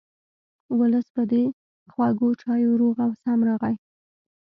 [0.79, 1.43] ولس په دې
[1.93, 3.75] خوږو چایو روغ او سم راغی.